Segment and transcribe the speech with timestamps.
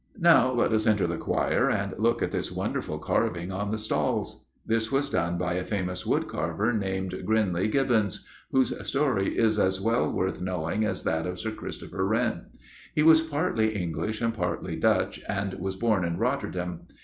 [0.17, 4.47] Now let us enter the choir, and look at this wonderful carving on the stalls.
[4.65, 9.79] This was done by a famous wood carver, named Grinling Gibbons, whose story is as
[9.79, 12.47] well worth knowing as that of Sir Christopher Wren.
[12.95, 16.87] He was partly English and partly Dutch, and was born in Rotterdam.